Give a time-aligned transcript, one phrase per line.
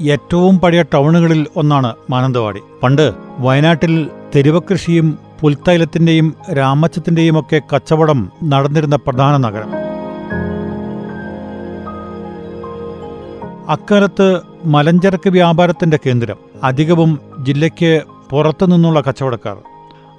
[0.00, 2.60] ഏറ്റവും പഴയ ടൗണുകളിൽ ഒന്നാണ് മാനന്തവാടി.
[2.82, 9.70] പണ്ട് വയനാട്ടിൽ തെരുവകൃഷിയും പുൽത്തൈലത്തിന്റെയും രാമച്ചത്തിന്റെയും ഒക്കെ കച്ചവടം നടന്നിരുന്ന പ്രധാന നഗരം.
[13.68, 19.56] അക്കാലത്ത് മലഞ്ചരക്ക് വ്യാപാരത്തിന്റെ കേന്ദ്രം അധികവും ജില്ലയ്ക്ക് പുറത്തുനിന്നുള്ള കച്ചവടക്കാർ.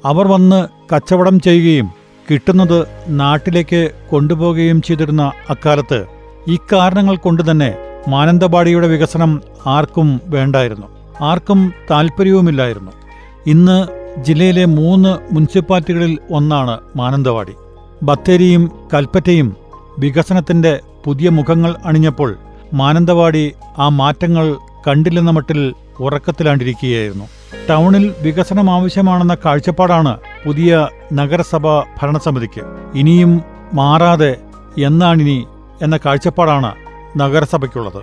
[0.06, 1.92] അവർ വന്ന് കച്ചവടം ചെയ്യുകയും
[2.32, 6.06] കിട്ടുന്നത് നാട്ടിലേക്ക് കൊണ്ടുപോവുകയും ചെയ്തിരുന്ന അക്കാലത്ത്
[6.48, 7.76] ഇക്കാരണങ്ങൾ കൊണ്ടുതന്നെ
[8.08, 10.88] മാനന്തവാടിയുടെ വികസനം ആർക്കും വേണ്ടായിരുന്നു.
[11.22, 12.92] ആർക്കും താല്പര്യവുമില്ലായിരുന്നു
[13.48, 13.78] ഇന്ന്
[14.24, 17.54] ജില്ലയിലെ മൂന്ന് മുനിസിപ്പാലിറ്റികളിൽ ഒന്നാണ് മാനന്തവാടി.
[18.04, 19.56] ബത്തേരിയും കൽപ്പറ്റയും
[20.00, 22.36] വികസനത്തിന്റെ പുതിയ മുഖങ്ങൾ അണിഞ്ഞപ്പോൾ
[22.74, 24.56] മാനന്തവാടി ആ മാറ്റങ്ങൾ
[24.88, 27.26] കണ്ടില്ലെന്ന മട്ടിൽ ഉറക്കത്തിലാണ്ടിരിക്കുകയായിരുന്നു.
[27.70, 32.62] ടൗണിൽ വികസനം ആവശ്യമാണെന്ന കാഴ്ചപ്പാടാണ് പുതിയ നഗരസഭാ ഭരണസമിതിക്ക്.
[32.96, 33.42] ഇനിയും
[33.74, 34.38] മാറാതെ
[34.78, 35.48] എന്നാണിനി
[35.82, 38.02] എന്ന കാഴ്ചപ്പാടാണ് നഗരസഭയ്ക്കുള്ളത്.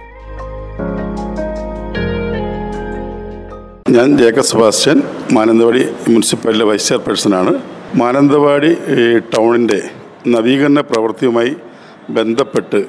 [3.91, 5.02] ഞാൻ ജേക്കബ് സെബാസ്റ്റ്യൻ
[5.33, 7.52] മാനന്തവാടി മുനിസിപ്പാലിറ്റിയിലെ വൈസ് ചെയർപേഴ്സൺ ആണ്
[7.94, 8.70] മാനന്തവാടി
[9.34, 9.83] ടൗണിന്റെ
[10.27, 11.56] നവീകരണ പ്രവൃത്തിയുമായി
[12.11, 12.86] ബന്ധപ്പെട്ട്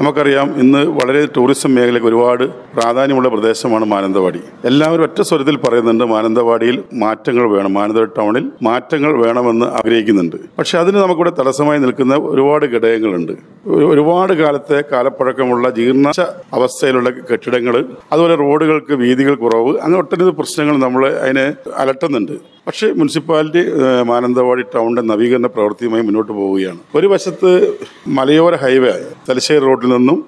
[0.00, 2.44] നമുക്കറിയാം ഇന്ന് വളരെ ടൂറിസം മേഖലയ്ക്ക് ഒരുപാട്
[2.76, 4.40] പ്രാധാന്യമുള്ള പ്രദേശമാണ് മാനന്തവാടി.
[4.64, 7.74] എല്ലാവരും ഒറ്റ സ്വരത്തിൽ പറയുന്നുണ്ട് മാനന്തവാടിയിൽ മാറ്റങ്ങൾ വേണം.
[7.74, 10.36] മാനന്തവാടി ടൗണിൽ മാറ്റങ്ങൾ വേണമെന്ന് ആഗ്രഹിക്കുന്നുണ്ട്.
[10.58, 13.32] പക്ഷെ അതിന് നമുക്കിവിടെ തടസ്സമായി നിൽക്കുന്ന ഒരുപാട് ഘടകങ്ങളുണ്ട്.
[13.66, 16.12] ഒരു- ഒരുപാട് കാലത്തെ കാലപ്പഴക്കമുള്ള ജീർണ
[16.52, 22.32] അവസ്ഥയിലുള്ള കെട്ടിടങ്ങൾ അതുപോലെ റോഡുകൾക്ക് വീതികൾ കുറവ് അങ്ങനെ ഒട്ടനവധി പ്രശ്നങ്ങൾ നമ്മൾ അതിനെ അലട്ടുന്നുണ്ട്.
[22.66, 23.64] പക്ഷേ മുനിസിപ്പാലിറ്റി
[24.02, 26.78] മാനന്തവാടി ടൗണിന്റെ നവീകരണ പ്രവൃത്തിയുമായി മുന്നോട്ട് പോവുകയാണ്.
[26.94, 27.74] ഒരു വശത്ത്
[28.08, 28.92] മലയോര ഹൈവേ
[29.28, 30.24] തലശ്ശേരി റോഡിൽ നിന്നും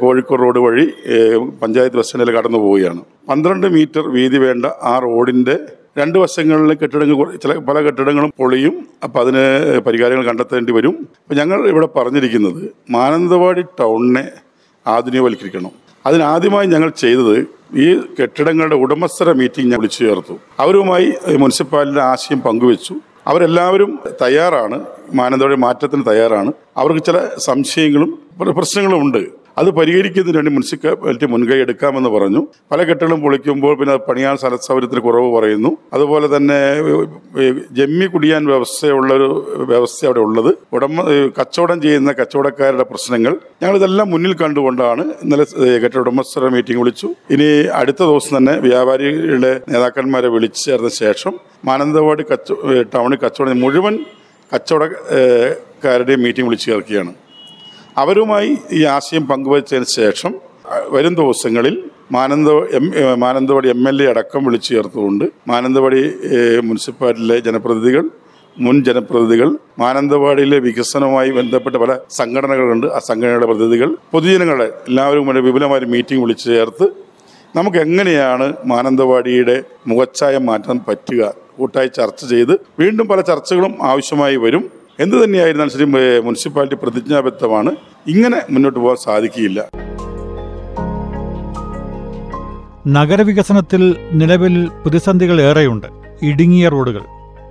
[0.00, 0.92] കോഴിക്കോട് റോഡ് വഴി
[1.76, 3.00] പഞ്ചായത്ത് ബസ് സ്റ്റാൻഡിൽ കടന്നു പോവുകയാണ്.
[3.28, 5.56] പന്ത്രണ്ട് മീറ്റർ വീതി വേണ്ട ആ റോഡിന്റെ
[5.98, 8.74] രണ്ട് വശങ്ങളിൽ കെട്ടിടങ്ങൾ ചില പല കെട്ടിടങ്ങളും പൊളിയും.
[9.04, 9.42] അപ്പം അതിന്
[9.86, 10.94] പരിഹാരങ്ങൾ കണ്ടെത്തേണ്ടി വരും.
[11.22, 14.24] അപ്പം ഞങ്ങൾ ഇവിടെ പറഞ്ഞിരിക്കുന്നത് മാനന്തവാടി ടൗണിനെ
[14.94, 15.70] ആധുനികവൽക്കരിക്കണം.
[16.06, 17.36] അതിനാദ്യമായി ഞങ്ങൾ ചെയ്തത്
[17.84, 17.86] ഈ
[18.20, 20.34] കെട്ടിടങ്ങളുടെ ഉടമസ്ഥര മീറ്റിംഗ് ഞാൻ വിളിച്ചു ചേർത്തു.
[20.60, 22.94] അവരുമായി മുനിസിപ്പാലിറ്റിയുടെ ആശയം പങ്കുവെച്ചു.
[23.26, 24.78] അവരെല്ലാവരും തയ്യാറാണ്.
[25.14, 26.52] മാനന്തവാടി മാറ്റത്തിന് തയ്യാറാണ്.
[26.76, 28.10] അവർക്ക് ചില സംശയങ്ങളും
[28.58, 29.45] പ്രശ്നങ്ങളും ഉണ്ട്.
[29.60, 32.40] അത് പരിഹരിക്കുന്നതിന് വേണ്ടി മുനിസിപ്പാലിറ്റി മുൻകൈ എടുക്കാമെന്ന് പറഞ്ഞു.
[32.72, 35.70] പല കെട്ടിടങ്ങളും പൊളിക്കുമ്പോൾ പിന്നെ പണിയാൻ സ്ഥല സൗകര്യത്തിന് കുറവ് പറയുന്നു.
[35.96, 36.58] അതുപോലെ തന്നെ
[37.78, 39.28] ജമ്മി കുടിയാൻ വ്യവസ്ഥയുള്ളൊരു
[39.72, 40.50] വ്യവസ്ഥ അവിടെ ഉള്ളത്.
[40.76, 41.04] ഉടമ
[41.38, 45.46] കച്ചവടം ചെയ്യുന്ന കച്ചവടക്കാരുടെ പ്രശ്നങ്ങൾ ഞങ്ങൾ ഇതെല്ലാം മുന്നിൽ കണ്ടുകൊണ്ടാണ് ഇന്നലെ
[45.82, 47.10] കെട്ടിട ഉടമസ്ഥരുടെ മീറ്റിംഗ് വിളിച്ചു.
[47.36, 47.50] ഇനി
[47.80, 51.34] അടുത്ത ദിവസം തന്നെ വ്യാപാരികളുടെ നേതാക്കന്മാരെ വിളിച്ചു ചേർന്ന ശേഷം
[51.70, 52.52] മാനന്തവാടി കച്ച
[52.96, 53.94] ടൗണിൽ കച്ചവടം മുഴുവൻ
[54.54, 57.12] കച്ചവടക്കാരുടെയും മീറ്റിംഗ് വിളിച്ചു ചേർക്കുകയാണ്.
[58.00, 60.32] അവരുമായി ഈ ആശയം പങ്കുവച്ചതിന് ശേഷം
[60.94, 61.74] വരും ദിവസങ്ങളിൽ
[62.14, 62.48] മാനന്ത
[63.22, 66.00] മാനന്തവാടി എം എൽ എ അടക്കം വിളിച്ചു ചേർത്തുകൊണ്ട് മാനന്തവാടി
[66.66, 68.04] മുനിസിപ്പാലിറ്റിയിലെ ജനപ്രതിനിധികൾ
[68.56, 69.48] മുൻ ജനപ്രതിനിധികൾ
[69.82, 72.86] മാനന്തവാടിയിലെ വികസനവുമായി ബന്ധപ്പെട്ട പല സംഘടനകളുണ്ട്.
[72.96, 76.86] ആ സംഘടനയുടെ പ്രതിനിധികൾ പൊതുജനങ്ങളെ എല്ലാവരും കൂടെ വിപുലമായ ഒരു മീറ്റിംഗ് വിളിച്ചു ചേർത്ത്
[77.58, 79.56] നമുക്ക് എങ്ങനെയാണ് മാനന്തവാടിയുടെ
[79.90, 81.22] മുഖച്ഛായ മാറ്റാൻ പറ്റുക?
[81.58, 84.64] കൂട്ടായി ചർച്ച ചെയ്ത് വീണ്ടും പല ചർച്ചകളും ആവശ്യമായി വരും.
[85.00, 85.86] എന്ത് തന്നെയായിരുന്നാലും ശരി
[86.26, 87.70] മുനിസിപ്പാലിറ്റി പ്രതിജ്ഞാബദ്ധമാണ്.
[88.06, 89.60] ഇങ്ങനെ മുന്നോട്ട് പോകാൻ സാധിക്കില്ല
[92.86, 95.86] നഗരവികസനത്തിൽ നിലവിൽ പ്രതിസന്ധികൾ ഏറെയുണ്ട്.
[96.22, 97.04] ഇടുങ്ങിയ റോഡുകൾ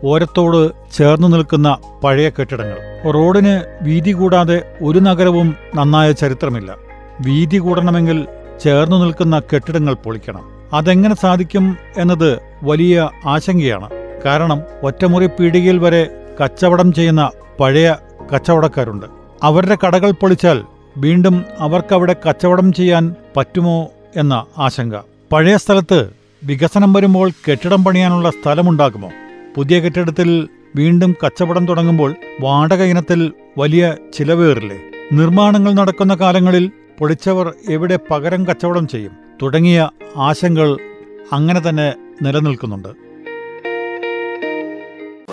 [0.04, 2.80] ഓരത്തോട് ചേർന്നു നിൽക്കുന്ന പഴയ കെട്ടിടങ്ങൾ.
[3.16, 6.76] റോഡിന് വീതി കൂടാതെ ഒരു നഗരവും നന്നായ ചരിത്രമില്ല.
[7.22, 8.28] വീതി കൂടണമെങ്കിൽ
[8.64, 10.44] ചേർന്നു നിൽക്കുന്ന കെട്ടിടങ്ങൾ പൊളിക്കണം.
[10.74, 13.90] അതെങ്ങനെ സാധിക്കും എന്നത് വലിയ ആശങ്കയാണ്.
[14.26, 16.04] കാരണം ഒറ്റമുറി പീടികയിൽ വരെ
[16.44, 17.30] കച്ചവടം ചെയ്യുന്ന
[17.60, 17.96] പഴയ
[18.36, 19.06] കച്ചവടക്കാരുണ്ട്.
[19.44, 20.64] അവരുടെ കടകൾ പൊളിച്ചാൽ
[20.98, 24.96] വീണ്ടും അവർക്കവിടെ കച്ചവടം ചെയ്യാൻ പറ്റുമോ എന്ന ആശങ്ക.
[25.34, 26.10] പഴയ സ്ഥലത്ത്
[26.44, 29.12] വികസനം വരുമ്പോൾ കെട്ടിടം പണിയാനുള്ള സ്ഥലമുണ്ടാകുമോ?
[29.56, 34.80] പുതിയ കെട്ടിടത്തിൽ വീണ്ടും കച്ചവടം തുടങ്ങുമ്പോൾ വാടക ഇനത്തിൽ വലിയ ചിലവേറില്ലേ?
[35.14, 39.12] നിർമ്മാണങ്ങൾ നടക്കുന്ന കാലങ്ങളിൽ പൊളിച്ചവർ എവിടെ പകരം കച്ചവടം ചെയ്യും?
[39.42, 40.78] തുടങ്ങിയ ആശങ്കകൾ
[41.34, 43.05] അങ്ങനെ തന്നെ നിലനിൽക്കുന്നുണ്ട്.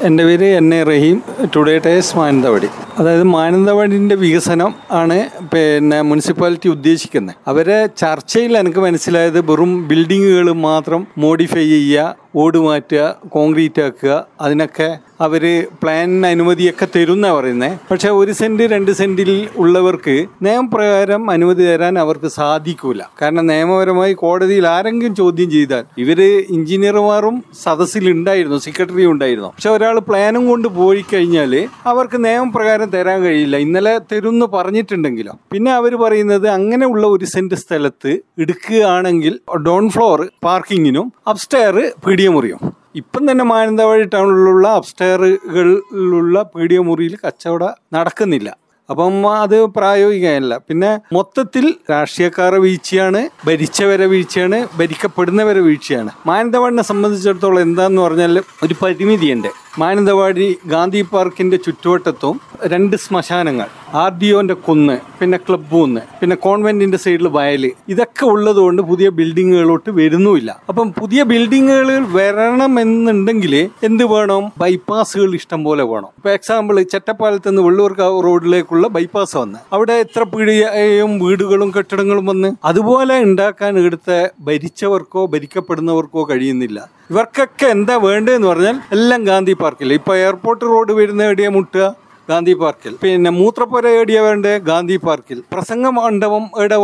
[0.02, 1.22] എന്റെ പേര് എൻ എ റഹീം.
[1.56, 2.68] ടുഡേ ടേസ് മാനന്തവാടി.
[2.98, 7.36] അതായത് മാനന്തവാടിന്റെ വികസനം ആണ് പിന്നെ മുനിസിപ്പാലിറ്റി ഉദ്ദേശിക്കുന്നത്.
[7.46, 15.44] അവരെ ചർച്ചയിൽ എനിക്ക് മനസ്സിലായത് വെറും ബിൽഡിങ്ങുകൾ മാത്രം മോഡിഫൈ ചെയ്യുക ഓട് മാറ്റുക കോൺക്രീറ്റ് ആക്കുക അതിനൊക്കെ അവർ
[15.82, 20.16] പ്ലാനിന് അനുമതിയൊക്കെ തരുന്ന പറയുന്നത് പക്ഷെ ഒരു സെന്റ് രണ്ട് സെന്റിൽ ഉള്ളവർക്ക്
[20.46, 23.00] നിയമപ്രകാരം അനുമതി തരാൻ അവർക്ക് സാധിക്കൂല.
[23.22, 26.20] കാരണം നിയമപരമായി കോടതിയിൽ ആരെങ്കിലും ചോദ്യം ചെയ്താൽ ഇവർ
[26.56, 29.48] എഞ്ചിനീയർമാരും സദസ്സിൽ ഉണ്ടായിരുന്നു സെക്രട്ടറി ഉണ്ടായിരുന്നു.
[29.48, 31.54] പക്ഷെ ഒരാൾ പ്ലാനും കൊണ്ട് പോയി കഴിഞ്ഞാൽ
[31.86, 33.56] അവർക്ക് നിയമപ്രകാരം തരാൻ കഴിയില്ല.
[33.56, 35.34] ഇന്നലെ തരുമെന്ന് പറഞ്ഞിട്ടുണ്ടെങ്കിലോ.
[35.52, 39.34] പിന്നെ അവർ പറയുന്നത് അങ്ങനെയുള്ള ഒരു സെന്റ് സ്ഥലത്ത് എടുക്കുകയാണെങ്കിൽ
[39.66, 41.76] ഡോൺ ഫ്ലോർ പാർക്കിങ്ങിനും അപ്സ്റ്റെയർ
[42.06, 48.50] പീഡിയ മുറിയും ഇപ്പം തന്നെ മാനന്തവാടി ടൗണിലുള്ള അപ്സ്റ്റെയറുകളിലുള്ള പീഡിയ മുറിയിൽ കച്ചവടം നടക്കുന്നില്ല.
[48.90, 50.56] അപ്പം അത് പ്രായോഗികമല്ല.
[50.68, 56.10] പിന്നെ മൊത്തത്തിൽ രാഷ്ട്രീയക്കാരുടെ വീഴ്ചയാണ് ഭരിച്ചവരെ വീഴ്ചയാണ് ഭരിക്കപ്പെടുന്നവരെ വീഴ്ചയാണ്.
[56.26, 59.48] മാനന്തവാടിനെ സംബന്ധിച്ചിടത്തോളം എന്താന്ന് പറഞ്ഞാൽ ഒരു പരിമിതിയുണ്ട്.
[59.78, 66.98] മാനന്തവാടി ഗാന്ധി പാർക്കിന്റെ ചുറ്റുവട്ടത്തും രണ്ട് ശ്മശാനങ്ങൾ ആർ ഡി ഒന്റെ കുന്ന് പിന്നെ ക്ലബ് കുന്ന് പിന്നെ കോൺവെന്റിന്റെ
[66.98, 70.60] സൈഡിൽ വയൽ ഇതൊക്കെ ഉള്ളതുകൊണ്ട് പുതിയ ബിൽഡിങ്ങുകളോട്ട് വരുന്നുമില്ല.
[70.68, 74.52] അപ്പം പുതിയ ബിൽഡിങ്ങുകൾ വരണമെന്നുണ്ടെങ്കിൽ എന്ത് വേണം?
[74.58, 76.08] ബൈപ്പാസുകൾ ഇഷ്ടം പോലെ വേണം.
[76.16, 78.22] ഇപ്പൊ എക്സാമ്പിൾ ചെറ്റപ്പാലത്ത് നിന്ന് വെള്ളൂർക്കാവ്
[78.72, 79.58] റോഡിലേക്കുള്ള ബൈപ്പാസ് വന്ന്.
[79.76, 86.78] അവിടെ എത്ര പീടികയും വീടുകളും കെട്ടിടങ്ങളും വന്ന് അതുപോലെ ഉണ്ടാക്കാൻ ഇവിടുത്തെ ഭരിച്ചവർക്കോ ഭരിക്കപ്പെടുന്നവർക്കോ കഴിയുന്നില്ല.
[87.12, 89.92] ഇവർക്കൊക്കെ എന്താ വേണ്ടതെന്ന് പറഞ്ഞാൽ എല്ലാം ഗാന്ധി പാർക്കിൽ.
[90.00, 91.84] ഇപ്പൊ എയർപോർട്ട് റോഡ് വരുന്ന ഏടിയ മുട്ടുക
[92.30, 92.92] ഗാന്ധി പാർക്കിൽ.
[93.04, 95.38] പിന്നെ മൂത്രപ്പുര ഏടിയ വേണ്ടേ ഗാന്ധി പാർക്കിൽ.
[95.52, 96.76] പ്രസംഗ മണ്ഡപം എവിടെ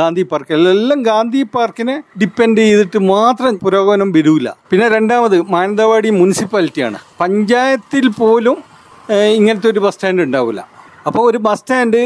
[0.00, 0.66] ഗാന്ധി പാർക്കിൽ.
[0.74, 4.48] എല്ലാം ഗാന്ധി പാർക്കിനെ ഡിപ്പെൻഡ് ചെയ്തിട്ട് മാത്രം പുരോഗമനം വരൂല.
[4.70, 7.00] പിന്നെ രണ്ടാമത് മാനന്തവാടി മുനിസിപ്പാലിറ്റിയാണ്.
[7.22, 8.58] പഞ്ചായത്തിൽ പോലും
[9.38, 10.60] ഇങ്ങനത്തെ ഒരു ബസ് സ്റ്റാൻഡ് ഉണ്ടാവില്ല
[11.06, 12.00] അപ്പോൾ ഒരു ബസ് സ്റ്റാൻഡ്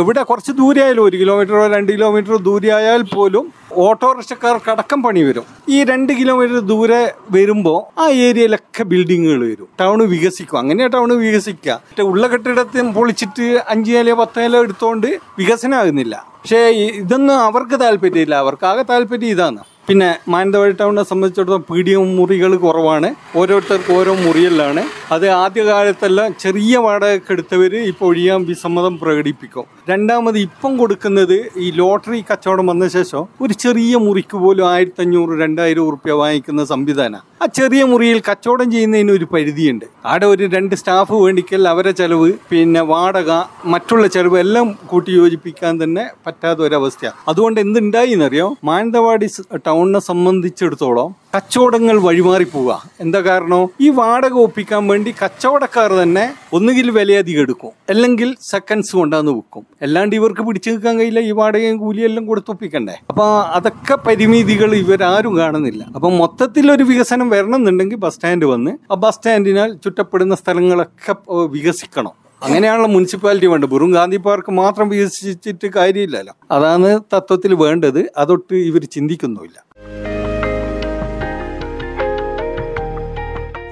[0.00, 3.44] എവിടെ കുറച്ച് ദൂരെയായാലും ഒരു കിലോമീറ്ററോ രണ്ട് കിലോമീറ്ററോ ദൂരെ ആയാൽ പോലും
[3.84, 5.44] ഓട്ടോറിക്ഷക്കാർക്ക് അടക്കം പണി വരും.
[5.68, 7.00] ഈ രണ്ട് കിലോമീറ്റർ ദൂരെ
[7.30, 9.68] വരുമ്പോൾ ആ ഏരിയയിലൊക്കെ ബിൽഡിങ്ങുകൾ വരും.
[9.80, 10.58] ടൗണ് വികസിക്കും.
[10.58, 15.08] അങ്ങനെയാ ടൗണ് വികസിക്കുക ഉള്ള കെട്ടിടത്തിൽ പൊളിച്ചിട്ട് അഞ്ച് നിലയോ പത്ത് നിലയോ എടുത്തുകൊണ്ട്
[15.38, 16.62] വികസനമാകുന്നില്ല പക്ഷേ
[17.02, 18.34] ഇതൊന്നും അവർക്ക് താല്പര്യമില്ല.
[18.34, 19.62] അവർക്ക് ആകെ താല്പര്യം ഇതാണ്.
[19.88, 23.08] പിന്നെ മാനന്തവാടി ടൗണിനെ സംബന്ധിച്ചിടത്തോളം പീഡിയം മുറികൾ കുറവാണ്.
[23.40, 24.82] ഓരോരുത്തർക്കും ഓരോ മുറികളിലാണ്.
[25.14, 29.66] അത് ആദ്യകാലത്തെല്ലാം ചെറിയ വാടകയ്ക്ക് എടുത്തവർ ഇപ്പോൾ ഒഴിയാൻ വിസമ്മതം പ്രകടിപ്പിക്കും.
[29.88, 31.34] രണ്ടാമത് ഇപ്പം കൊടുക്കുന്നത്
[31.64, 37.22] ഈ ലോട്ടറി കച്ചവടം വന്ന ശേഷം ഒരു ചെറിയ മുറിക്ക് പോലും ആയിരത്തി അഞ്ഞൂറ് രണ്ടായിരം ഉറുപ്പ്യ വാങ്ങിക്കുന്ന സംവിധാനം.
[37.42, 39.84] ആ ചെറിയ മുറിയിൽ കച്ചവടം ചെയ്യുന്നതിന് ഒരു പരിധിയുണ്ട്.
[40.06, 43.30] അവിടെ ഒരു രണ്ട് സ്റ്റാഫ് വേണ്ടിക്കൽ അവരെ ചെലവ് പിന്നെ വാടക
[43.74, 49.28] മറ്റുള്ള ചെലവ് എല്ലാം കൂട്ടി യോജിപ്പിക്കാൻ തന്നെ പറ്റാത്ത ഒരവസ്ഥയാണ് അതുകൊണ്ട് എന്തുണ്ടായി എന്നറിയോ മാനന്തവാടി
[49.66, 52.90] ടൗണിനെ സംബന്ധിച്ചിടത്തോളം കച്ചവടങ്ങൾ വഴിമാറി പോവുക.
[53.00, 53.68] എന്താ കാരണം?
[53.80, 60.40] ഈ വാടക ഒപ്പിക്കാൻ വേണ്ടി കച്ചവടക്കാർ തന്നെ ഒന്നുകിൽ വിലയധികം എടുക്കും അല്ലെങ്കിൽ സെക്കൻഡ്സ് കൊണ്ടാന്ന് വെക്കും അല്ലാണ്ട് ഇവർക്ക്
[60.40, 65.84] പിടിച്ചു നിൽക്കാൻ കഴിയില്ല ഈ വാടകയും കൂലിയെല്ലാം കൊടുത്തൊപ്പിക്കണ്ടേ അപ്പോൾ അതൊക്കെ പരിമിതികൾ ഇവരാരും കാണുന്നില്ല.
[65.94, 71.14] അപ്പൊ മൊത്തത്തിൽ ഒരു വികസനം വരണം എന്നുണ്ടെങ്കിൽ ബസ് സ്റ്റാൻഡ് വന്ന് ആ ബസ് സ്റ്റാൻഡിനാൽ ചുറ്റപ്പെടുന്ന സ്ഥലങ്ങളൊക്കെ
[71.50, 72.12] വികസിക്കണം.
[72.42, 73.74] അങ്ങനെയാണല്ലോ മുനിസിപ്പാലിറ്റി വേണ്ടത്.
[73.74, 76.34] വെറും ഗാന്ധി പാർക്ക് മാത്രം വികസിച്ചിട്ട് കാര്യമില്ലല്ലോ.
[76.50, 78.10] അതാണ് തത്വത്തിൽ വേണ്ടത്.
[78.18, 79.58] അതൊട്ട് ഇവർ ചിന്തിക്കുന്നുമില്ല.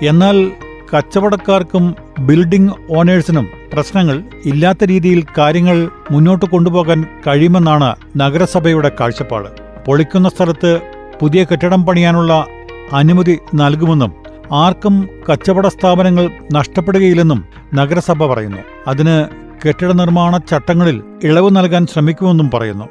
[0.03, 0.51] എന്നാൽ
[0.97, 9.49] കച്ചവടക്കാർക്കും ബിൽഡിംഗ് ഓണേഴ്സിനും പ്രശ്നങ്ങൾ ഇല്ലാത്ത രീതിയിൽ കാര്യങ്ങൾ മുന്നോട്ട് കൊണ്ടുപോകാൻ കഴിയുമെന്നാണ് നഗരസഭയുടെ കാഴ്ചപ്പാട്.
[9.87, 10.81] പൊളിക്കുന്ന സ്ഥലത്ത്
[11.21, 12.47] പുതിയ കെട്ടിടം പണിയാനുള്ള
[12.93, 14.13] അനുമതി നൽകുമെന്നും
[14.53, 17.45] ആർക്കും കച്ചവട സ്ഥാപനങ്ങൾ നഷ്ടപ്പെടുകയില്ലെന്നും
[17.75, 18.59] നഗരസഭ പറയുന്നു.
[18.89, 19.27] അതിന്
[19.69, 22.85] കെട്ടിട നിർമ്മാണ ചട്ടങ്ങളിൽ ഇളവ് നൽകാൻ ശ്രമിക്കുമെന്നും പറയുന്നു.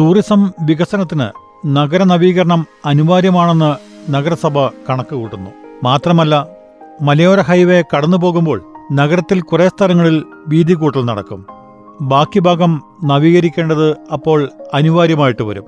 [0.00, 1.26] ടൂറിസം വികസനത്തിന്
[1.66, 3.76] നഗര നവീകരണം അനിവാര്യമാണെന്ന്
[4.12, 5.50] നഗരസഭ കണക്കുകൂട്ടുന്നു.
[5.82, 6.34] മാത്രമല്ല
[7.02, 8.58] മലയോര ഹൈവേ കടന്നു പോകുമ്പോൾ
[8.92, 11.46] നഗരത്തിൽ കുറേ സ്ഥലങ്ങളിൽ വീതി കൂട്ടൽ നടക്കും.
[12.00, 12.72] ബാക്കി ഭാഗം
[13.04, 15.66] നവീകരിക്കേണ്ടത് അപ്പോൾ അനിവാര്യമായിട്ട് വരും.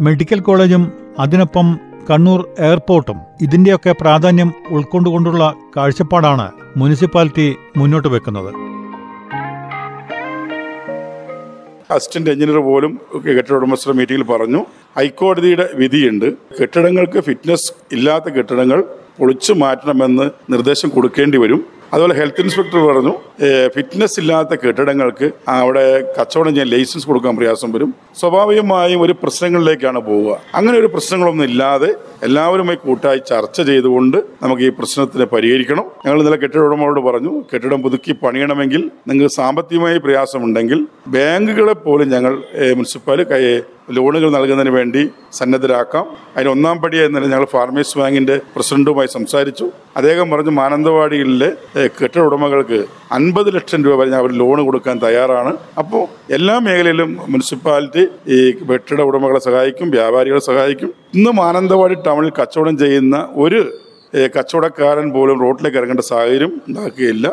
[0.00, 1.78] മെഡിക്കൽ കോളേജും അതിനൊപ്പം
[2.10, 8.50] കണ്ണൂർ എയർപോർട്ടും ഇതിന്റെയൊക്കെ പ്രാധാന്യം ഉൾക്കൊണ്ടുകൊണ്ടുള്ള കാഴ്ചപ്പാടാണ് മുനിസിപ്പാലിറ്റി മുന്നോട്ട് വെക്കുന്നത്.
[11.94, 14.64] അസിസ്റ്റന്റ് എഞ്ചിനീയർ പോലും കെട്ടിട ഉടമസ്ഥരുടെ മീറ്റിംഗിൽ പറഞ്ഞു
[14.96, 16.32] ഹൈക്കോടതിയുടെ വിധിയുണ്ട്.
[16.60, 18.84] കെട്ടിടങ്ങൾക്ക് ഫിറ്റ്നസ് ഇല്ലാത്ത കെട്ടിടങ്ങൾ
[19.18, 21.60] പൊളിച്ചു മാറ്റണമെന്ന് നിർദ്ദേശം കൊടുക്കേണ്ടി വരും.
[21.92, 23.12] അതുപോലെ ഹെൽത്ത് ഇൻസ്പെക്ടർ പറഞ്ഞു
[23.74, 27.94] ഫിറ്റ്നസ് ഇല്ലാത്ത കെട്ടിടങ്ങൾക്ക് അവിടെ കച്ചവടം ചെയ്യാൻ ലൈസൻസ് കൊടുക്കാൻ പ്രയാസം വരും.
[28.20, 30.38] സ്വാഭാവികമായും ഒരു പ്രശ്നങ്ങളിലേക്കാണ് പോവുക.
[30.54, 31.90] അങ്ങനെ ഒരു പ്രശ്നങ്ങളൊന്നും ഇല്ലാതെ
[32.22, 35.84] എല്ലാവരുമായി കൂട്ടായി ചർച്ച ചെയ്തുകൊണ്ട് നമുക്ക് ഈ പ്രശ്നത്തിനെ പരിഹരിക്കണം.
[36.06, 42.34] ഞങ്ങൾ ഇന്നലെ കെട്ടിട ഉടമകളോട് പറഞ്ഞു കെട്ടിടം പുതുക്കി പണിയണമെങ്കിൽ നിങ്ങൾക്ക് സാമ്പത്തികമായി പ്രയാസമുണ്ടെങ്കിൽ ബാങ്കുകളെ പോലും ഞങ്ങൾ
[42.78, 43.20] മുനിസിപ്പാൽ
[43.96, 45.00] ലോണുകൾ നൽകുന്നതിന് വേണ്ടി
[45.32, 46.04] സന്നദ്ധരാക്കാം.
[46.36, 49.66] അതിന് ഒന്നാം പടിയായി തന്നെ ഞങ്ങൾ ഫാർമേഴ്സ് ബാങ്കിന്റെ പ്രസിഡന്റുമായി സംസാരിച്ചു.
[49.96, 51.48] അദ്ദേഹം പറഞ്ഞു മാനന്തവാടിയിലെ
[51.88, 52.78] കെട്ടിട ഉടമകൾക്ക്
[53.12, 55.52] അൻപത് ലക്ഷം രൂപ വരെ അവർ ലോൺ കൊടുക്കാൻ തയ്യാറാണ്.
[55.78, 58.04] അപ്പോൾ എല്ലാ മേഖലയിലും മുനിസിപ്പാലിറ്റി
[58.36, 60.90] ഈ കെട്ടിട ഉടമകളെ സഹായിക്കും വ്യാപാരികളെ സഹായിക്കും.
[61.14, 63.60] ഇന്ന് മാനന്തവാടി ടൗണിൽ കച്ചവടം ചെയ്യുന്ന ഒരു
[64.36, 67.26] കച്ചവടക്കാരൻ പോലും റോഡിലേക്ക് ഇറങ്ങേണ്ട സാഹചര്യം ഉണ്ടാക്കുകയില്ല.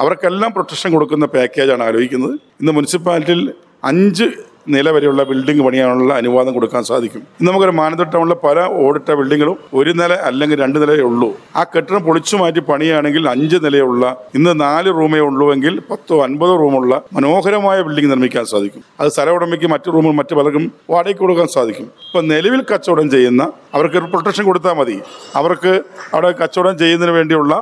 [0.00, 2.34] അവർക്കെല്ലാം പ്രൊട്ടക്ഷൻ കൊടുക്കുന്ന പാക്കേജാണ് ആലോചിക്കുന്നത്.
[2.60, 3.52] ഇന്ന് മുനിസിപ്പാലിറ്റിയിൽ
[3.84, 4.26] അഞ്ച്
[4.74, 7.22] നില വരെയുള്ള ബിൽഡിംഗ് പണിയാനുള്ള അനുവാദം കൊടുക്കാൻ സാധിക്കും.
[7.46, 11.28] നമുക്കൊരു മാനന്തവാടി പല ഓടിട്ട ബിൽഡിങ്ങുകളും ഒരു നില അല്ലെങ്കിൽ രണ്ട് നിലയേ ഉള്ളൂ.
[11.56, 17.78] ആ കെട്ടിടം പൊളിച്ചു മാറ്റി പണിയാണെങ്കിൽ അഞ്ച് നിലയുള്ള ഇന്ന് നാല് റൂമേ ഉള്ളൂവെങ്കിൽ പത്തോ അൻപതോ റൂമുള്ള മനോഹരമായ
[17.86, 18.82] ബിൽഡിംഗ് നിർമ്മിക്കാൻ സാധിക്കും.
[19.00, 21.88] അത് സ്ഥല ഉടമയ്ക്ക് മറ്റു റൂമും മറ്റു പലർക്കും വാടകയ്ക്ക് കൊടുക്കാൻ സാധിക്കും.
[22.08, 23.42] ഇപ്പം നിലവിൽ കച്ചവടം ചെയ്യുന്ന
[23.74, 24.96] അവർക്ക് പ്രൊട്ടക്ഷൻ കൊടുത്താൽ മതി.
[25.40, 25.72] അവർക്ക്
[26.14, 27.52] അവിടെ കച്ചവടം ചെയ്യുന്നതിന് വേണ്ടിയുള്ള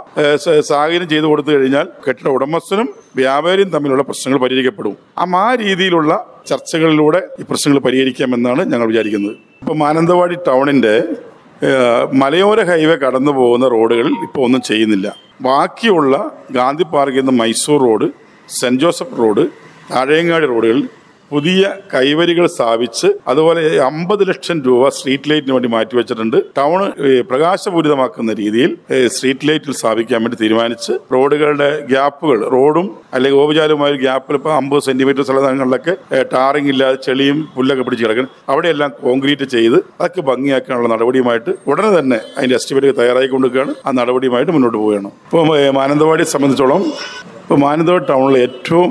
[0.70, 4.94] സാഹചര്യം ചെയ്തു കൊടുത്തു കഴിഞ്ഞാൽ കെട്ടിട ഉടമസ്ഥനും വ്യാപാരിയും തമ്മിലുള്ള പ്രശ്നങ്ങൾ പരിഹരിക്കപ്പെടും.
[5.22, 6.12] അപ്പം ആ രീതിയിലുള്ള
[6.46, 9.36] ചർച്ചകളിലൂടെ ഈ പ്രശ്നങ്ങൾ പരിഹരിക്കാമെന്നാണ് ഞങ്ങൾ വിചാരിക്കുന്നത്.
[9.62, 10.94] ഇപ്പം മാനന്തവാടി ടൗണിന്റെ
[12.12, 15.06] മലയോര ഹൈവേ കടന്നു പോകുന്ന റോഡുകളിൽ ഇപ്പോൾ ഒന്നും ചെയ്യുന്നില്ല.
[15.40, 16.14] ബാക്കിയുള്ള
[16.50, 18.08] ഗാന്ധി പാർക്കിൽ നിന്ന് Mysore road
[18.60, 19.44] saint Joseph road
[19.90, 20.88] Thazhangadi റോഡുകളിൽ
[21.30, 21.62] പുതിയ
[21.94, 26.80] കൈവരികൾ സ്ഥാപിച്ച് അതുപോലെ അമ്പത് ലക്ഷം രൂപ സ്ട്രീറ്റ് ലൈറ്റിന് വേണ്ടി മാറ്റിവെച്ചിട്ടുണ്ട് ടൗൺ
[27.30, 28.72] പ്രകാശപൂരിതമാക്കുന്ന രീതിയിൽ
[29.16, 35.96] സ്ട്രീറ്റ് ലൈറ്റിൽ സ്ഥാപിക്കാൻ വേണ്ടി തീരുമാനിച്ച് റോഡുകളുടെ ഗ്യാപ്പുകൾ റോഡും അല്ലെങ്കിൽ ഓപചാരമായ ഗ്യാപ്പിൽ ഇപ്പോൾ അമ്പത് സെന്റിമീറ്റർ സ്ഥലങ്ങളിലൊക്കെ
[36.34, 42.56] ടാറിംഗ് ഇല്ലാതെ ചെളിയും പുല്ലൊക്കെ പിടിച്ച് കിടക്കും അവിടെയെല്ലാം കോൺക്രീറ്റ് ചെയ്ത് അതൊക്കെ ഭംഗിയാക്കാനുള്ള നടപടിയുമായിട്ട് ഉടനെ തന്നെ അതിന്റെ
[42.60, 43.72] എസ്റ്റിമേറ്റ് തയ്യാറായി തയ്യാറായിക്കൊണ്ടിരിക്കുകയാണ്.
[43.86, 45.08] ആ നടപടിയുമായിട്ട് മുന്നോട്ട് പോവുകയാണ്.
[45.26, 45.42] ഇപ്പോൾ
[45.78, 46.82] മാനന്തവാടി സംബന്ധിച്ചോളം
[47.46, 48.88] ഇപ്പോൾ മാനന്തവാടി ടൗണിൽ ഏറ്റവും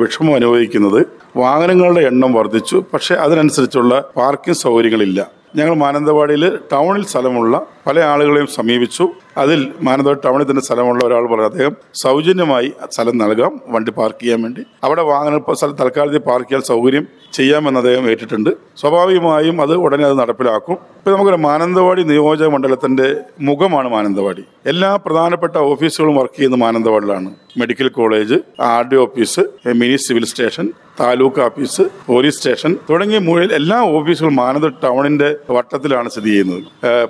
[0.00, 0.98] വിഷമം അനുഭവിക്കുന്നത്
[1.42, 5.20] വാഹനങ്ങളുടെ എണ്ണം വർദ്ധിച്ചു പക്ഷേ അതിനനുസരിച്ചുള്ള പാർക്കിംഗ് സൗകര്യങ്ങളില്ല.
[5.58, 7.54] ഞങ്ങൾ മാനന്തവാടിയിൽ ടൗണിൽ സ്ഥലമുള്ള
[7.86, 9.04] പല ആളുകളെയും സമീപിച്ചു.
[9.42, 14.62] അതിൽ മാനന്തവാടി ടൗണിൽ തന്നെ സ്ഥലമുള്ള ഒരാൾ പറഞ്ഞു അദ്ദേഹം സൗജന്യമായി സ്ഥലം നൽകാം വണ്ടി പാർക്ക് ചെയ്യാൻ വേണ്ടി.
[14.86, 18.50] അവിടെ വാഹനം സ്ഥലം തൽക്കാലത്തിൽ പാർക്ക് ചെയ്യാൻ സൗകര്യം ചെയ്യാമെന്ന് അദ്ദേഹം ഏറ്റിട്ടുണ്ട്.
[18.80, 20.78] സ്വാഭാവികമായും അത് ഉടനെ അത് നടപ്പിലാക്കും.
[20.98, 23.08] ഇപ്പോൾ നമുക്കൊരു മാനന്തവാടി നിയോജക മണ്ഡലത്തിന്റെ
[23.48, 24.44] മുഖമാണ് മാനന്തവാടി.
[24.72, 27.30] എല്ലാ പ്രധാനപ്പെട്ട ഓഫീസുകളും വർക്ക് ചെയ്യുന്ന മാനന്തവാടിലാണ്.
[27.60, 29.42] Medical college R D office
[29.80, 30.66] mini civil station
[31.00, 36.62] taluk office police station തുടങ്ങിയ മുഴുവൻ എല്ലാ ഓഫീസുകളും മാനന്തവാടി ടൗണിന്റെ വട്ടത്തിലാണ് സ്ഥിതി ചെയ്യുന്നത്.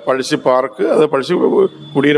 [0.07, 2.14] പഴശ്ശി പാർക്ക് അത് പഴശ്ശി കുടീരമടക്കം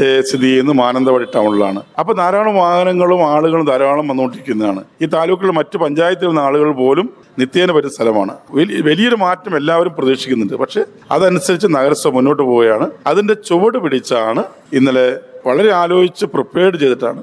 [0.00, 1.82] ഏഹ് സ്ഥിതി ചെയ്യുന്ന മാനന്തവാടി ടൗണിലാണ്.
[1.98, 4.84] അപ്പോൾ ധാരാളം വാഹനങ്ങളും ആളുകളും ധാരാളം വന്നുകൊണ്ടിരിക്കുന്നതാണ്.
[5.02, 8.34] ഈ താലൂക്കിലെ മറ്റു പഞ്ചായത്തിൽ നിന്ന് ആളുകൾ പോലും നിത്യേന വരുന്ന സ്ഥലമാണ്.
[8.82, 10.54] വലിയൊരു മാറ്റം എല്ലാവരും പ്രതീക്ഷിക്കുന്നുണ്ട്.
[10.54, 12.90] പക്ഷേ അതനുസരിച്ച് നഗരസഭ മുന്നോട്ട് പോവുകയാണ്.
[13.06, 17.20] അതിന്റെ ചുവട് പിടിച്ചാണ് ഇന്നലെ വളരെ ആലോചിച്ച് പ്രിപ്പയർഡ് ചെയ്തിട്ടാണ്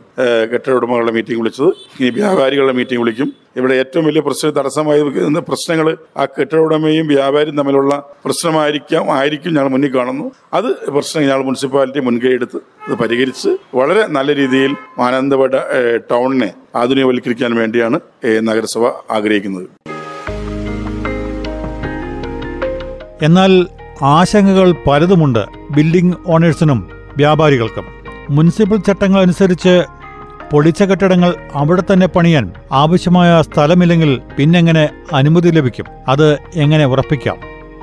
[0.51, 1.69] കെട്ടിട ഉടമകളുടെ മീറ്റിംഗ് വിളിച്ചത്.
[1.99, 3.29] ഇനി വ്യാപാരികളുടെ മീറ്റിംഗ് വിളിക്കും.
[3.59, 5.87] ഇവിടെ ഏറ്റവും വലിയ പ്രശ്നം തടസ്സമായി നിൽക്കുന്ന പ്രശ്നങ്ങൾ
[6.17, 7.93] ആ കെട്ടിട ഉടമയും വ്യാപാരിയും തമ്മിലുള്ള
[8.25, 10.31] പ്രശ്നമായിരിക്കാം ആയിരിക്കും ഞങ്ങൾ മുന്നിൽ കാണുന്നു.
[10.53, 15.55] അത് പ്രശ്നം ഞങ്ങൾ മുനിസിപ്പാലിറ്റി മുൻകൈ എടുത്ത് അത് പരിഹരിച്ച് വളരെ നല്ല രീതിയിൽ മാനന്തവാട
[16.11, 17.99] ടൗണിനെ ആധുനികവൽക്കരിക്കാൻ വേണ്ടിയാണ്
[18.49, 18.85] നഗരസഭ
[19.17, 19.67] ആഗ്രഹിക്കുന്നത്.
[23.27, 23.51] എന്നാൽ
[24.01, 25.43] ആശങ്കകൾ പലതുമുണ്ട്
[25.75, 26.79] ബിൽഡിംഗ് ഓണേഴ്സിനും
[27.17, 28.02] വ്യാപാരികൾക്കും.
[28.29, 29.83] മുനിസിപ്പൽ ചട്ടങ്ങൾ അനുസരിച്ച്
[30.51, 35.85] പൊളിച്ച കെട്ടിടങ്ങൾ അവിടെ തന്നെ പണിയാൻ ആവശ്യമായ സ്ഥലമില്ലെങ്കിൽ പിന്നെങ്ങനെ അനുമതി ലഭിക്കും?
[36.07, 37.37] അത് എങ്ങനെ ഉറപ്പിക്കാം?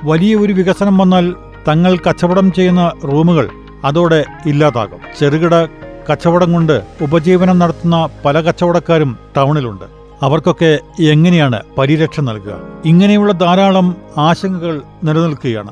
[0.05, 1.35] വലിയ ഒരു വികസനം വന്നാൽ
[1.69, 3.49] തങ്ങൾ കച്ചവടം ചെയ്യുന്ന റൂമുകൾ
[3.85, 4.99] അതോടെ ഇല്ലാതാകും.
[5.21, 5.65] ചെറുകിട
[6.13, 9.85] കച്ചവടം കൊണ്ട് ഉപജീവനം നടത്തുന്ന പല കച്ചവടക്കാരും ടൗണിലുണ്ട്.
[10.23, 12.61] അവർക്കൊക്കെ എങ്ങനെയാണ് പരിരക്ഷ നൽകുക?
[12.85, 15.71] ഇങ്ങനെയുള്ള ധാരാളം ആശങ്കകൾ നിലനിൽക്കുകയാണ്.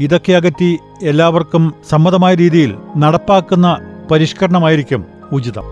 [0.00, 3.78] ഇതൊക്കെ അകറ്റി എല്ലാവർക്കും സമ്മതമായ രീതിയിൽ നടപ്പാക്കുന്ന
[4.10, 5.66] പരിഷ്കരണമായിരിക്കും ഉചിതം.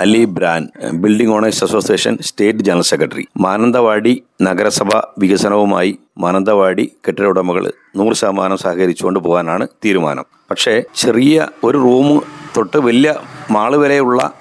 [0.00, 3.24] Ali bran building owners association state general secretary.
[3.40, 10.24] Mananthavady നഗരസഭ വികസനവുമായി മാനന്തവാടി കെട്ടിട ഉടമകൾ നൂറ് ശതമാനം സഹകരിച്ചുകൊണ്ട് പോകാനാണ് തീരുമാനം.
[10.50, 12.22] പക്ഷേ ചെറിയ ഒരു റൂം
[12.56, 13.14] തൊട്ട് വലിയ
[13.50, 14.32] മാൾ വരെയുള്ള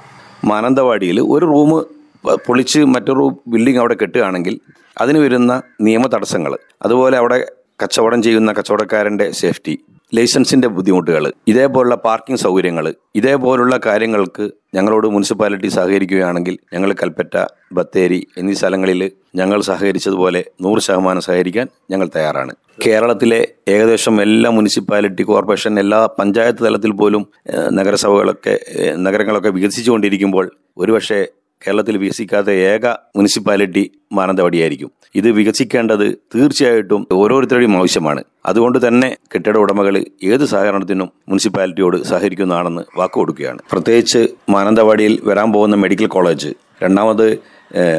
[0.46, 1.72] മാനന്തവാടിയിൽ ഒരു റൂം
[2.46, 4.60] പൊളിച്ച് മറ്റൊരു ബിൽഡിംഗ് അവിടെ കെട്ടുകയാണെങ്കിൽ
[5.02, 7.46] അതിന് വരുന്ന നിയമ തടസ്സങ്ങൾ അതുപോലെ അവിടെ
[7.84, 9.74] കച്ചവടം ചെയ്യുന്ന കച്ചവടക്കാരന്റെ സേഫ്റ്റി
[10.14, 17.36] ലൈസൻസിന്റെ ബുദ്ധിമുട്ടുകൾ ഇതേപോലുള്ള പാർക്കിംഗ് സൗകര്യങ്ങൾ ഇതേപോലുള്ള കാര്യങ്ങൾക്ക് ഞങ്ങളോട് മുനിസിപ്പാലിറ്റി സഹകരിക്കുകയാണെങ്കിൽ ഞങ്ങൾ കൽപ്പറ്റ
[17.74, 19.02] ബത്തേരി എന്നീ സ്ഥലങ്ങളിൽ
[19.36, 22.54] ഞങ്ങൾ സഹകരിച്ചതുപോലെ നൂറ് ശതമാനം സഹകരിക്കാൻ ഞങ്ങൾ തയ്യാറാണ്.
[22.84, 27.24] കേരളത്തിലെ ഏകദേശം എല്ലാ മുനിസിപ്പാലിറ്റി കോർപ്പറേഷൻ എല്ലാ പഞ്ചായത്ത് തലത്തിൽ പോലും
[27.70, 28.56] നഗരസഭകളൊക്കെ
[28.98, 31.20] നഗരങ്ങളൊക്കെ വികസിച്ചുകൊണ്ടിരിക്കുമ്പോൾ ഒരുപക്ഷെ
[31.64, 34.92] കേരളത്തിൽ വികസിക്കാത്ത ഏക മുനിസിപ്പാലിറ്റി മാനന്തവാടിയായിരിക്കും.
[35.16, 38.24] ഇത് വികസിക്കേണ്ടത് തീർച്ചയായിട്ടും ഓരോരുത്തരുടെയും ആവശ്യമാണ്.
[38.46, 43.60] അതുകൊണ്ട് തന്നെ കെട്ടിട ഉടമകൾ ഏത് സഹകരണത്തിനും മുനിസിപ്പാലിറ്റിയോട് സഹകരിക്കുന്നതാണെന്ന് വാക്ക് കൊടുക്കുകയാണ്.
[43.72, 46.54] പ്രത്യേകിച്ച് മാനന്തവാടിയിൽ വരാൻ പോകുന്ന മെഡിക്കൽ കോളേജ്
[46.84, 47.40] രണ്ടാമത്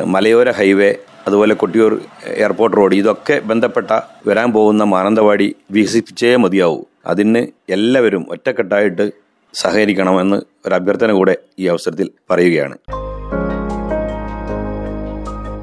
[0.06, 0.94] മലയോര ഹൈവേ
[1.26, 6.82] അതുപോലെ കൊട്ടിയൂർ എയർപോർട്ട് റോഡ് ഇതൊക്കെ ബന്ധപ്പെട്ട വരാൻ പോകുന്ന മാനന്തവാടി വികസിപ്പിച്ചേ മതിയാവൂ.
[7.06, 9.12] അതിന് എല്ലാവരും ഒറ്റക്കെട്ടായിട്ട്
[9.54, 12.76] സഹകരിക്കണമെന്ന് ഒരു അഭ്യർത്ഥന കൂടെ ഈ അവസരത്തിൽ പറയുകയാണ്.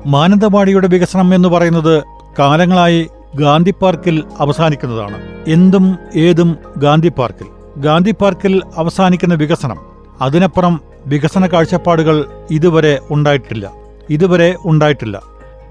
[0.05, 2.03] മാനന്തവാടിയുടെ വികസനം എന്ന് പറയുന്നത്
[2.39, 5.17] കാലങ്ങളായി ഗാന്ധി പാർക്കിൽ അവസാനിക്കുന്നതാണ്.
[5.47, 7.47] എന്തും ഏതും ഗാന്ധി പാർക്കിൽ.
[7.77, 9.77] ഗാന്ധി പാർക്കിൽ അവസാനിക്കുന്ന വികസനം
[10.21, 13.71] അതിനപ്പുറം വികസന കാഴ്ചപ്പാടുകൾ ഇതുവരെ ഉണ്ടായിട്ടില്ല.
[14.09, 15.21] ഇതുവരെ ഉണ്ടായിട്ടില്ല.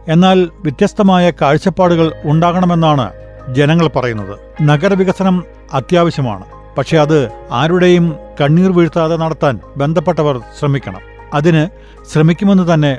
[0.09, 3.11] എന്നാൽ വ്യത്യസ്തമായ കാഴ്ചപ്പാടുകൾ ഉണ്ടാകണമെന്നാണ്
[3.55, 4.39] ജനങ്ങൾ പറയുന്നത്.
[4.63, 6.45] നഗരവികസനം അത്യാവശ്യമാണ്.
[6.79, 11.01] പക്ഷെ അത് ആരുടെയും കണ്ണീർ വീഴ്ത്താതെ നടത്താൻ ബന്ധപ്പെട്ടവർ ശ്രമിക്കണം.
[11.35, 11.67] അതിന്
[12.13, 12.99] ശ്രമിക്കുമെന്ന് തന്നെ